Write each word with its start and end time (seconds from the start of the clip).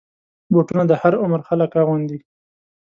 بوټونه 0.53 0.83
د 0.87 0.91
هر 1.01 1.13
عمر 1.23 1.41
خلک 1.47 1.71
اغوندي. 1.81 2.19